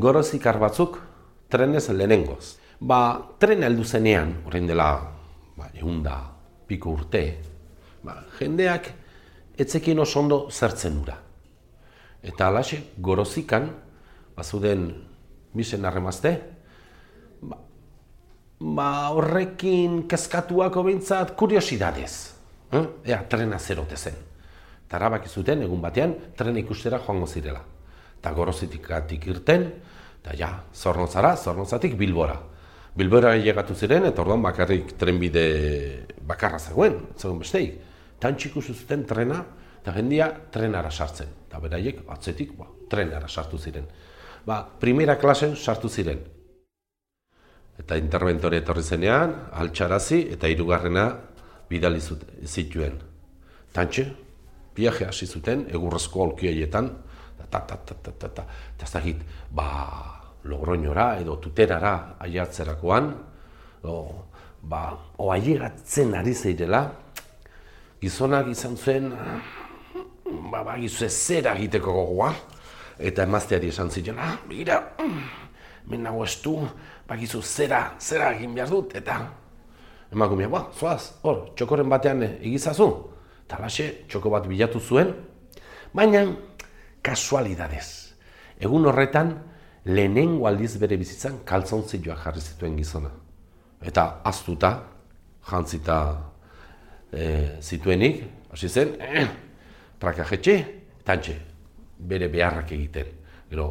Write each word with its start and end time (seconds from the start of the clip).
gorozikar 0.00 0.58
batzuk 0.58 0.98
trenez 1.50 1.88
lehenengoz. 1.90 2.56
Ba, 2.80 3.00
tren 3.38 3.62
heldu 3.66 3.84
zenean, 3.84 4.38
orain 4.48 4.66
dela, 4.66 4.88
ba, 5.56 5.68
eunda, 5.76 6.16
piko 6.66 6.94
urte, 6.96 7.24
ba, 8.02 8.22
jendeak 8.38 8.88
etzekin 9.60 10.00
oso 10.00 10.22
ondo 10.22 10.38
zertzen 10.50 10.96
ura. 11.02 11.18
Eta 12.22 12.48
alaxe, 12.48 12.80
gorozikan, 12.98 13.68
bazuden 14.36 14.86
misen 15.56 15.84
arremazte, 15.84 16.32
ba, 17.42 17.58
ba, 18.60 18.88
horrekin 19.16 20.06
kezkatuako 20.08 20.86
behintzat 20.88 21.34
kuriosidadez. 21.36 22.14
Eh? 22.72 22.86
Ea, 23.10 23.20
trena 23.28 23.58
zerote 23.58 23.98
zen. 23.98 24.16
Tarabak 24.90 25.28
zuten 25.28 25.66
egun 25.66 25.82
batean, 25.82 26.14
tren 26.38 26.56
ikustera 26.58 26.98
joango 27.04 27.28
zirela. 27.28 27.60
Eta 28.20 28.34
gorozitik 28.36 28.88
irten, 29.26 29.62
eta 30.20 30.36
ja, 30.36 30.50
zornozara, 30.74 31.36
zornozatik 31.36 31.96
bilbora. 31.96 32.36
Bilbora 32.94 33.36
llegatu 33.36 33.74
ziren, 33.74 34.04
eta 34.04 34.20
orduan 34.20 34.42
bakarrik 34.42 34.92
trenbide 34.98 36.06
bakarra 36.28 36.58
zegoen, 36.58 36.98
zegoen 37.16 37.38
besteik. 37.40 37.78
Tantxik 38.20 38.60
zuten 38.60 39.06
trena, 39.06 39.40
eta 39.80 39.94
jendia 39.96 40.28
trenara 40.52 40.90
sartzen. 40.90 41.28
Eta 41.48 41.58
beraiek, 41.58 42.04
atzetik, 42.12 42.52
ba, 42.58 42.66
trenara 42.90 43.28
sartu 43.28 43.58
ziren. 43.58 43.86
Ba, 44.44 44.60
primera 44.80 45.16
klasen 45.16 45.56
sartu 45.56 45.88
ziren. 45.88 46.20
Eta 47.80 47.96
interventore 47.96 48.60
etorri 48.60 48.82
zenean, 48.82 49.32
altxarazi, 49.56 50.26
eta 50.36 50.48
hirugarrena 50.52 51.06
bidali 51.70 52.02
zituen. 52.44 52.98
Tantxe, 53.72 54.10
viaje 54.76 55.06
hasi 55.08 55.26
zuten, 55.26 55.64
egurrezko 55.72 56.26
olkioietan, 56.26 56.90
ta, 57.50 57.60
ta, 57.60 57.76
ta, 57.76 57.94
ta, 57.94 58.12
ta, 58.12 58.28
ta, 58.28 58.44
ta, 58.76 58.86
ta, 58.86 59.00
ba, 59.50 59.66
logroñora 60.44 61.20
edo 61.20 61.36
tuterara 61.36 62.16
aiatzerakoan, 62.18 63.12
o, 63.84 64.24
ba, 64.62 64.98
o 65.16 65.30
aiegatzen 65.32 66.14
ari 66.14 66.34
zeirela, 66.34 66.84
gizonak 68.00 68.48
izan 68.48 68.76
zuen, 68.76 69.10
ba, 70.50 70.62
ba, 70.64 70.76
gizu 70.80 71.04
ezera 71.04 71.54
egiteko 71.58 71.92
gogoa, 71.92 72.32
eta 73.00 73.24
emazteari 73.24 73.68
esan 73.72 73.90
zituen, 73.90 74.18
ah, 74.20 74.36
begira, 74.48 74.80
min 75.90 76.02
nago 76.04 76.24
estu, 76.24 76.56
bakizu 77.08 77.42
zera, 77.42 77.96
zera 78.00 78.32
egin 78.36 78.54
behar 78.54 78.70
dut, 78.70 78.94
eta 78.96 79.20
emakumea, 80.12 80.48
ba, 80.52 80.66
zoaz, 80.76 81.16
hor, 81.22 81.50
txokoren 81.56 81.88
batean 81.90 82.22
eh, 82.26 82.36
egizazu, 82.40 82.88
eta 83.44 83.66
txoko 84.08 84.30
bat 84.30 84.46
bilatu 84.46 84.80
zuen, 84.80 85.12
baina 85.92 86.24
kasualidadez. 87.02 88.14
Egun 88.60 88.86
horretan, 88.86 89.34
lehenengo 89.84 90.46
aldiz 90.48 90.74
bere 90.80 90.98
bizitzan 91.00 91.40
kaltzontzioa 91.48 92.16
jarri 92.24 92.40
zituen 92.40 92.76
gizona. 92.76 93.10
Eta 93.80 94.20
aztuta, 94.28 94.72
jantzita 95.48 95.96
e, 97.12 97.22
zituenik, 97.62 98.22
hasi 98.52 98.68
zen, 98.68 98.94
eh, 99.00 99.26
prakajetxe, 99.98 100.56
tantxe, 101.04 101.38
bere 101.98 102.28
beharrak 102.28 102.72
egiten. 102.76 103.08
Gero, 103.50 103.70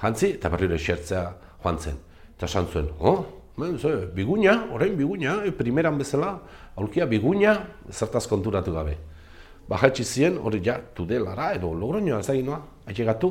jantzi 0.00 0.36
eta 0.36 0.50
berriro 0.52 0.78
esertzea 0.78 1.24
joan 1.62 1.78
zen. 1.78 1.98
Eta 2.36 2.46
esan 2.46 2.68
zuen, 2.70 2.90
oh, 3.00 3.26
ben, 3.56 3.78
zo, 3.78 3.90
biguña, 4.14 4.68
orain 4.72 4.96
biguña, 4.96 5.42
e, 5.44 5.50
primeran 5.52 5.98
bezala, 5.98 6.36
aurkia 6.76 7.06
biguña, 7.06 7.58
zertaz 7.90 8.28
konturatu 8.30 8.72
gabe 8.72 8.96
ba 9.72 9.78
jaitsi 9.80 10.04
ziren 10.04 10.34
hori 10.44 10.60
ja 10.60 10.74
tudelara 10.94 11.46
edo 11.56 11.72
logroñoa 11.72 12.18
ezaginoa 12.20 12.58
ailegatu 12.86 13.28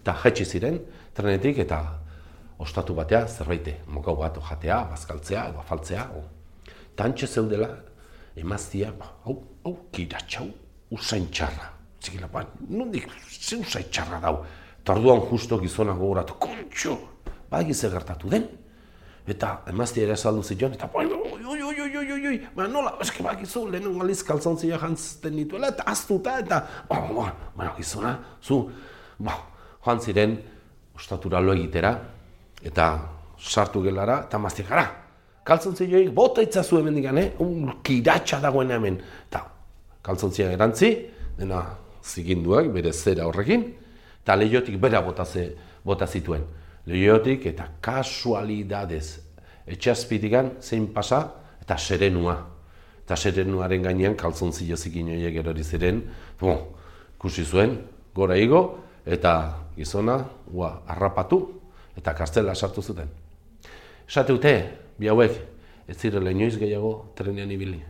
eta 0.00 0.12
jaitsi 0.22 0.44
ziren 0.44 0.76
trenetik 1.14 1.58
eta 1.64 1.78
ostatu 2.64 2.94
batea 2.94 3.26
zerbaite 3.26 3.72
mokau 3.94 4.14
bat 4.20 4.38
jatea 4.50 4.84
bazkaltzea 4.92 5.48
edo 5.50 5.58
afaltzea 5.64 6.04
o 6.18 6.22
tantxe 6.94 7.26
zeudela 7.26 7.68
emaztia 8.36 8.92
ba 9.00 9.06
hau 9.24 9.34
hau 9.64 9.74
kiratxau 9.92 10.46
usain 10.90 11.26
txarra. 11.30 11.66
Zikila 12.02 12.28
ba 12.28 12.46
nondik 12.68 13.08
ze 13.28 13.56
usain 13.56 13.90
txarra 13.90 14.20
dau? 14.20 14.44
Tarduan 14.84 15.20
justo 15.30 15.58
gizona 15.58 15.92
gogoratu 15.92 16.34
kontxo 16.38 16.98
ba 17.50 17.64
gertatu 17.64 18.28
den 18.28 18.46
eta 19.26 19.62
emaztia 19.68 20.04
ere 20.04 20.16
saldu 20.16 20.42
zion 20.42 20.72
eta 20.72 20.88
oi 20.94 21.06
oi 21.06 21.62
oi 21.62 21.80
oi 21.80 22.12
oi 22.12 22.26
oi 22.26 22.38
ba 22.54 22.66
nola? 22.68 22.96
Ba 23.22 23.34
gizu 23.34 23.66
lehen 23.68 24.00
aliz 24.00 24.22
kaltzontzia 24.22 24.78
jantzten 24.78 25.36
dituela 25.36 25.68
eta 25.68 25.84
aztuta 25.86 26.38
eta 26.38 26.64
ba 26.88 27.00
ba 27.00 27.34
ba 27.56 27.74
gizona 27.76 28.18
zu 28.42 28.70
ba 29.18 29.32
joan 29.84 30.00
ziren 30.00 30.38
ostatura 30.94 31.40
lo 31.40 31.52
egitera 31.52 31.98
eta 32.62 32.98
sartu 33.38 33.82
gelara 33.82 34.24
eta 34.26 34.36
emaztia 34.36 34.66
gara 34.68 35.00
kaltzontzi 35.44 35.88
joik 35.90 36.12
bota 36.14 36.42
itzazu 36.44 36.78
hemen 36.78 36.94
digan, 36.94 37.18
eh? 37.18 37.32
un 37.40 37.80
kiratxa 37.82 38.40
dagoen 38.42 38.70
hemen. 38.70 38.98
Eta 39.28 39.42
kaltzontzia 40.06 40.50
erantzi 40.54 40.92
dena 41.38 41.64
ziginduak 42.04 42.70
bere 42.74 42.92
zera 42.92 43.26
horrekin 43.28 43.66
eta 44.22 44.36
lehiotik 44.36 44.78
bera 44.80 45.00
bota, 45.02 45.24
ze, 45.24 45.50
bota 45.84 46.06
zituen 46.06 46.44
lehiotik 46.90 47.46
eta 47.46 47.68
kasualidadez 47.80 49.20
etxazpitikan 49.70 50.56
zein 50.60 50.88
pasa 50.94 51.22
eta 51.62 51.78
serenua. 51.78 52.36
Eta 53.04 53.16
serenuaren 53.16 53.82
gainean 53.82 54.16
kaltzon 54.18 54.52
zilozik 54.52 54.96
inoiek 55.00 55.40
erori 55.42 55.64
ziren, 55.64 56.02
bon, 56.40 56.60
kusi 57.18 57.44
zuen, 57.44 57.76
gora 58.14 58.36
igo, 58.38 58.60
eta 59.06 59.32
gizona, 59.76 60.20
ua, 60.52 60.70
harrapatu, 60.86 61.40
eta 61.98 62.14
kartzela 62.14 62.54
sartu 62.54 62.82
zuten. 62.82 63.10
Esate 64.06 64.34
dute, 64.34 64.54
bi 64.98 65.10
hauek, 65.10 65.40
ez 65.90 65.96
zirela 65.98 66.30
inoiz 66.30 66.56
gehiago 66.58 67.12
trenean 67.18 67.50
ibili. 67.50 67.80